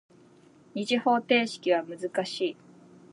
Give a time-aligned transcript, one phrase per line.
[0.73, 2.57] 二次方程式は難しい。